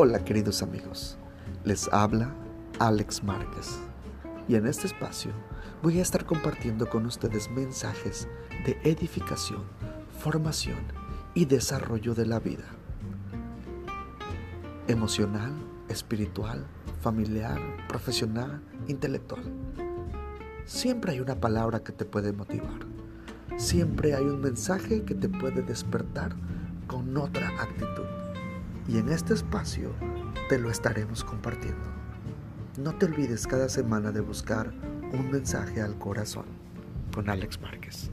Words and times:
Hola 0.00 0.24
queridos 0.24 0.62
amigos, 0.62 1.18
les 1.64 1.92
habla 1.92 2.32
Alex 2.78 3.24
Márquez 3.24 3.80
y 4.46 4.54
en 4.54 4.68
este 4.68 4.86
espacio 4.86 5.32
voy 5.82 5.98
a 5.98 6.02
estar 6.02 6.24
compartiendo 6.24 6.88
con 6.88 7.04
ustedes 7.04 7.50
mensajes 7.50 8.28
de 8.64 8.78
edificación, 8.84 9.64
formación 10.20 10.78
y 11.34 11.46
desarrollo 11.46 12.14
de 12.14 12.26
la 12.26 12.38
vida. 12.38 12.62
Emocional, 14.86 15.52
espiritual, 15.88 16.64
familiar, 17.00 17.58
profesional, 17.88 18.62
intelectual. 18.86 19.42
Siempre 20.64 21.10
hay 21.10 21.18
una 21.18 21.40
palabra 21.40 21.82
que 21.82 21.90
te 21.90 22.04
puede 22.04 22.32
motivar. 22.32 22.86
Siempre 23.56 24.14
hay 24.14 24.26
un 24.26 24.42
mensaje 24.42 25.02
que 25.02 25.16
te 25.16 25.28
puede 25.28 25.62
despertar 25.62 26.36
con 26.86 27.16
otra 27.16 27.48
actitud 27.60 27.97
y 28.88 28.98
en 28.98 29.10
este 29.10 29.34
espacio 29.34 29.92
te 30.48 30.58
lo 30.58 30.70
estaremos 30.70 31.22
compartiendo. 31.22 31.84
No 32.78 32.94
te 32.94 33.06
olvides 33.06 33.46
cada 33.46 33.68
semana 33.68 34.10
de 34.10 34.20
buscar 34.20 34.72
un 35.12 35.30
mensaje 35.30 35.82
al 35.82 35.98
corazón 35.98 36.46
con 37.14 37.28
Alex 37.28 37.60
Márquez. 37.60 38.10